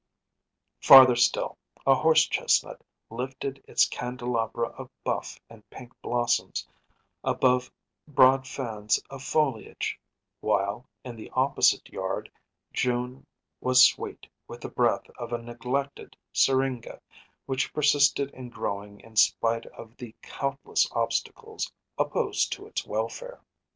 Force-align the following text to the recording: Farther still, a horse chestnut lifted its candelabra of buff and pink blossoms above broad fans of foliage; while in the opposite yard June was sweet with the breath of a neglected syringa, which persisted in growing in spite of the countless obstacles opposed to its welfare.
Farther 0.81 1.15
still, 1.15 1.59
a 1.85 1.93
horse 1.93 2.25
chestnut 2.25 2.81
lifted 3.11 3.63
its 3.67 3.85
candelabra 3.85 4.69
of 4.69 4.89
buff 5.03 5.39
and 5.47 5.61
pink 5.69 5.93
blossoms 6.01 6.67
above 7.23 7.71
broad 8.07 8.47
fans 8.47 8.99
of 9.11 9.21
foliage; 9.21 9.99
while 10.39 10.87
in 11.03 11.15
the 11.17 11.29
opposite 11.35 11.87
yard 11.89 12.31
June 12.73 13.27
was 13.59 13.83
sweet 13.85 14.25
with 14.47 14.61
the 14.61 14.69
breath 14.69 15.07
of 15.19 15.31
a 15.31 15.37
neglected 15.37 16.17
syringa, 16.33 16.99
which 17.45 17.71
persisted 17.71 18.31
in 18.31 18.49
growing 18.49 19.01
in 19.01 19.15
spite 19.15 19.67
of 19.67 19.95
the 19.97 20.15
countless 20.23 20.91
obstacles 20.93 21.71
opposed 21.99 22.51
to 22.53 22.65
its 22.65 22.87
welfare. 22.87 23.39